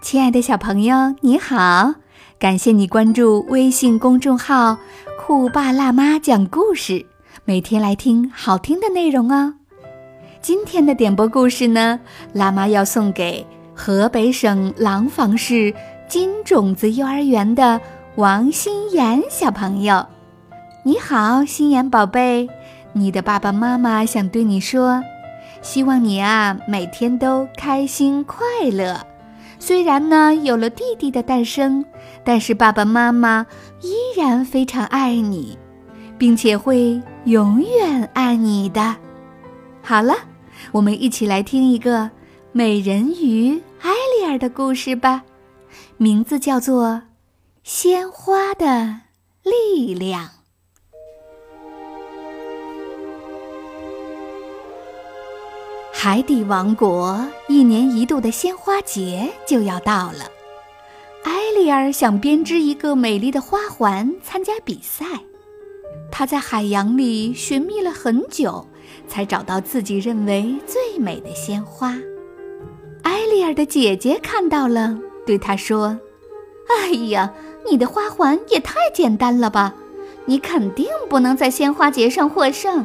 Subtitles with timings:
[0.00, 1.94] 亲爱的小朋友，你好！
[2.38, 4.76] 感谢你关注微信公众号
[5.18, 7.04] “酷爸辣妈讲故事”，
[7.44, 9.54] 每天来听好听的内容哦。
[10.40, 11.98] 今天的点播故事呢，
[12.32, 15.74] 辣妈要送给河北省廊坊市
[16.06, 17.80] 金种子幼儿园的
[18.14, 20.06] 王心妍小朋友。
[20.84, 22.48] 你好，心妍宝贝，
[22.92, 25.02] 你的爸爸妈妈想对你说，
[25.62, 28.38] 希望你啊每天都开心快
[28.70, 29.04] 乐。
[29.58, 31.84] 虽然呢有了弟弟的诞生，
[32.24, 33.46] 但是爸爸妈妈
[33.82, 35.58] 依然非常爱你，
[36.16, 38.96] 并且会永远爱你的。
[39.82, 40.14] 好了，
[40.72, 42.10] 我们一起来听一个
[42.52, 45.22] 美人鱼艾丽儿的故事吧，
[45.96, 46.86] 名字叫做
[47.62, 49.00] 《鲜花的
[49.42, 50.24] 力量》。
[55.98, 60.30] 海底王国一年一度的鲜花节就要到了，
[61.24, 65.06] 艾丽儿想编织一个美丽的花环参加比赛。
[66.12, 68.64] 她在海洋里寻觅了很久，
[69.08, 71.96] 才找到自己认为最美的鲜花。
[73.02, 75.98] 艾丽儿的姐姐看到了，对她说
[76.68, 77.32] ：“哎呀，
[77.68, 79.74] 你的花环也太简单了吧！
[80.26, 82.84] 你肯定不能在鲜花节上获胜。”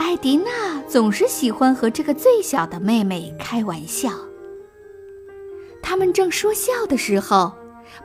[0.00, 4.10] 艾迪娜总是喜欢和这个最小的妹妹开玩笑。
[5.82, 7.52] 他们正说笑的时候，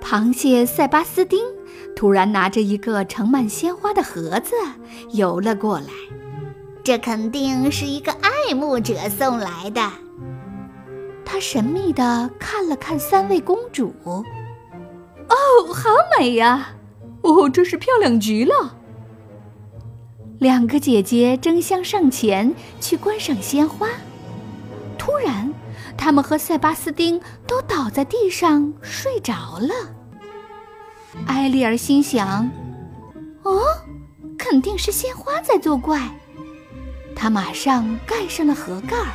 [0.01, 1.39] 螃蟹塞巴斯丁
[1.95, 4.53] 突然拿着一个盛满鲜花的盒子
[5.13, 5.88] 游了过来。
[6.83, 9.89] 这肯定是一个爱慕者送来的。
[11.23, 13.95] 他神秘地看了看三位公主。
[14.03, 16.75] 哦，好美呀！
[17.21, 18.79] 哦，真是漂亮极了。
[20.39, 23.88] 两个姐姐争相上前去观赏鲜花，
[24.97, 25.53] 突然，
[25.97, 29.73] 她们和塞巴斯丁都倒在地上睡着了。
[31.25, 32.50] 艾丽儿心想
[33.44, 33.62] ：“哦，
[34.38, 36.01] 肯定是鲜花在作怪。”
[37.16, 39.13] 她马上盖上了盒盖儿。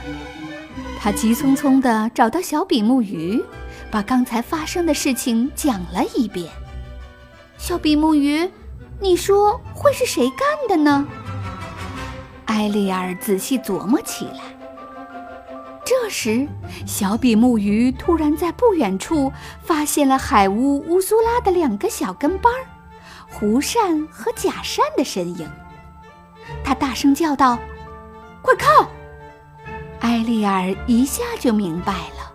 [0.99, 3.43] 她急匆匆地找到小比目鱼，
[3.91, 6.51] 把刚才发生的事情讲了一遍。
[7.59, 8.49] 小比目鱼。
[9.01, 11.07] 你说会是谁干的呢？
[12.45, 14.41] 艾丽儿仔细琢磨起来。
[15.85, 16.47] 这时，
[16.87, 22.61] 小比目鱼突然在不远处发现了海巫乌苏拉的两个小跟班儿——
[23.27, 25.51] 胡扇和假扇的身影。
[26.63, 27.59] 他大声叫道
[28.43, 28.87] ：“快看！”
[30.01, 32.33] 艾丽儿一下就明白了，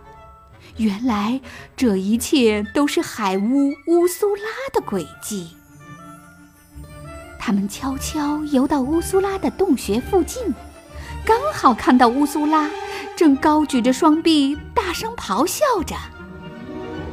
[0.76, 1.40] 原来
[1.76, 5.55] 这一切都是海巫乌苏拉的诡计。
[7.46, 10.52] 他们悄悄游到乌苏拉的洞穴附近，
[11.24, 12.68] 刚好看到乌苏拉
[13.14, 15.94] 正高举着双臂，大声咆哮着：“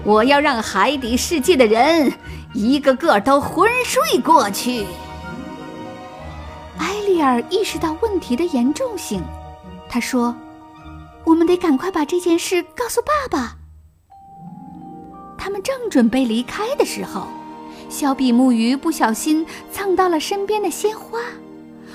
[0.03, 2.11] 我要让海底世界的人
[2.51, 4.87] 一个个都昏睡过去！”
[6.81, 9.21] 埃利尔意识到问题的严重性，
[9.87, 10.35] 他说
[11.25, 13.55] ：“我们得赶快把这件事告诉爸爸。”
[15.37, 17.27] 他们正准备离开的时候。
[17.93, 21.19] 小比目鱼不小心蹭到了身边的鲜花，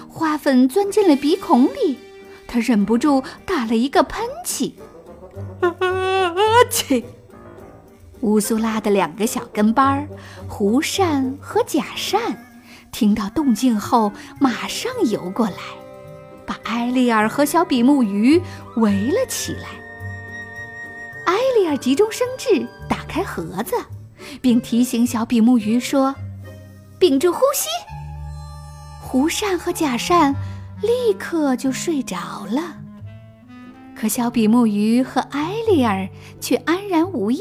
[0.09, 1.99] 花粉钻进了鼻孔里，
[2.47, 4.75] 它忍不住打了一个喷嚏。
[6.71, 7.03] 切！
[8.21, 10.07] 乌苏拉的两个小跟班儿，
[10.49, 12.47] 胡扇和假扇，
[12.93, 15.57] 听到动静后马上游过来，
[16.47, 18.41] 把埃利尔和小比目鱼
[18.77, 19.69] 围了起来。
[21.27, 23.75] 埃利尔急中生智，打开盒子。
[24.41, 26.15] 并提醒小比目鱼说
[26.99, 27.69] ：“屏住呼吸。”
[29.01, 30.35] 胡扇和假扇
[30.83, 32.77] 立刻就睡着了，
[33.97, 36.09] 可小比目鱼和埃利尔
[36.41, 37.41] 却安然无恙。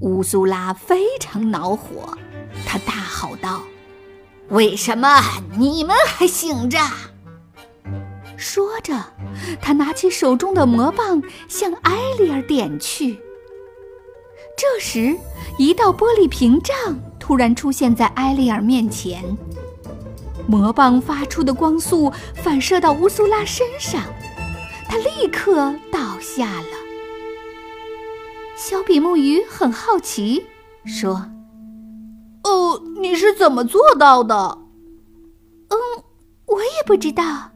[0.00, 2.16] 乌苏拉非常恼火，
[2.66, 3.62] 他大吼道
[4.48, 5.20] ：“为什么
[5.56, 6.78] 你们还醒着？”
[8.36, 9.12] 说着，
[9.60, 13.20] 他拿起手中的魔棒向埃利尔点去。
[14.56, 15.16] 这时，
[15.58, 16.76] 一道玻璃屏障
[17.18, 19.24] 突然出现在埃利尔面前，
[20.46, 24.02] 魔棒发出的光速反射到乌苏拉身上，
[24.88, 26.68] 他立刻倒下了。
[28.56, 30.46] 小比目鱼很好奇，
[30.84, 31.30] 说
[32.44, 34.58] ：“哦，你是怎么做到的
[35.68, 35.76] ？”“嗯，
[36.46, 37.50] 我也不知道。”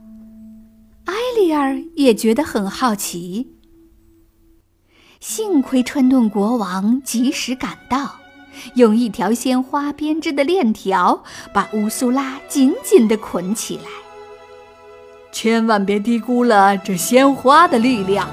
[1.06, 3.55] 埃利尔也觉得很好奇。
[5.28, 8.14] 幸亏川顿国王及时赶到，
[8.74, 13.90] 用一条鲜花编织的链条把乌苏拉紧紧地捆起来。
[15.32, 18.28] 千万别低估了这鲜花的力量，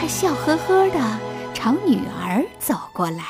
[0.00, 1.18] 他笑呵呵地
[1.52, 3.24] 朝女儿走过来。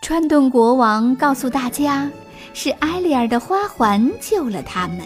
[0.00, 2.08] 川顿国王告诉大家，
[2.54, 5.00] 是埃利尔的花环救了他们。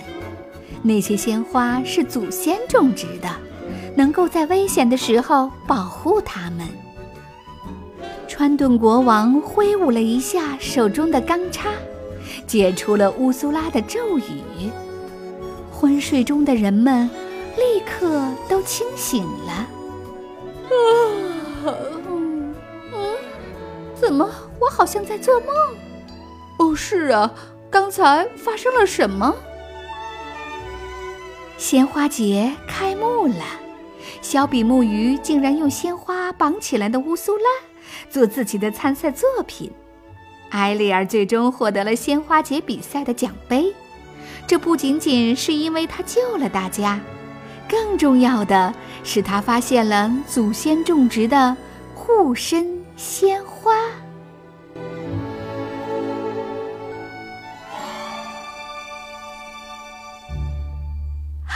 [0.82, 3.34] 那些鲜花是祖先种植的，
[3.96, 6.66] 能够在危险的时候保护他们。
[8.26, 11.68] 川顿国王挥舞了一下手中的钢叉，
[12.46, 14.70] 解除了乌苏拉的咒语。
[15.70, 17.10] 昏睡中的人们
[17.56, 19.52] 立刻都清醒了。
[20.72, 21.74] 啊，
[22.08, 22.54] 嗯，
[23.94, 24.28] 怎么
[24.58, 25.48] 我好像在做梦？
[26.58, 27.30] 哦，是啊，
[27.70, 29.34] 刚才发生了什么？
[31.58, 33.44] 鲜花节开幕了，
[34.22, 37.44] 小比目鱼竟然用鲜花绑起来的乌苏拉
[38.08, 39.70] 做自己的参赛作品。
[40.50, 43.74] 埃利尔最终获得了鲜花节比赛的奖杯。
[44.46, 47.00] 这不仅仅是因为他救了大家，
[47.68, 48.72] 更重要的
[49.02, 51.56] 是他发现了祖先种植的
[51.94, 53.51] 护身鲜花。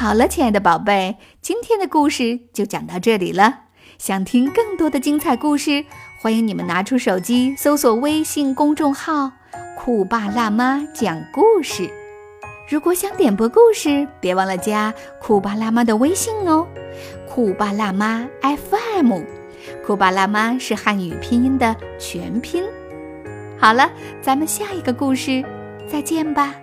[0.06, 3.62] 好了，亲爱的宝贝，今天的故事就讲到这里了。
[3.98, 5.84] 想听更多的精彩故事，
[6.20, 9.32] 欢迎你们拿出手机搜索微信公众号
[9.76, 11.90] “酷爸辣妈讲故事”。
[12.70, 16.68] 如果想点播故事，别忘了加酷爸辣妈的微信哦，
[17.28, 19.22] 酷爸辣妈 FM，
[19.84, 22.62] 酷爸辣妈是汉语拼音的全拼。
[23.58, 23.90] 好了，
[24.22, 25.44] 咱们下一个故事
[25.90, 26.54] 再见吧。